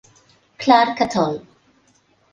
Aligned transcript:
Clarke 0.57 0.99
at 1.01 1.15
al. 1.15 1.45